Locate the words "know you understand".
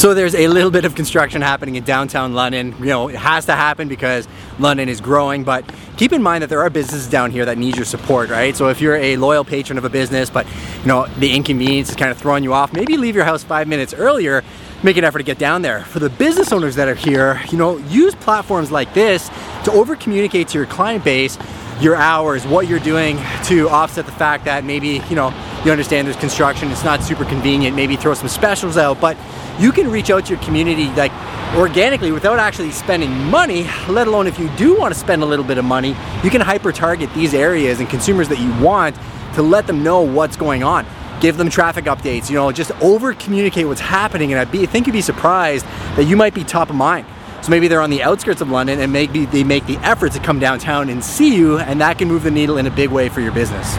25.16-26.06